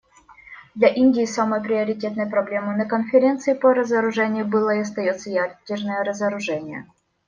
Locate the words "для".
0.73-0.87